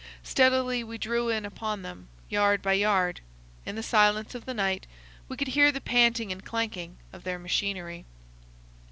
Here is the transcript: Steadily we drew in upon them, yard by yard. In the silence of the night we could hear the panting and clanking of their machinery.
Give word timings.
Steadily 0.23 0.83
we 0.83 0.97
drew 0.97 1.29
in 1.29 1.45
upon 1.45 1.83
them, 1.83 2.07
yard 2.27 2.63
by 2.63 2.73
yard. 2.73 3.21
In 3.67 3.75
the 3.75 3.83
silence 3.83 4.33
of 4.33 4.45
the 4.45 4.53
night 4.55 4.87
we 5.27 5.37
could 5.37 5.49
hear 5.49 5.71
the 5.71 5.79
panting 5.79 6.31
and 6.31 6.43
clanking 6.43 6.97
of 7.13 7.23
their 7.23 7.37
machinery. 7.37 8.05